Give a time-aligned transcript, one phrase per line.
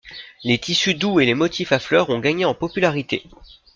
[0.43, 3.21] Les tissus doux et les motifs à fleurs ont gagné en popularité.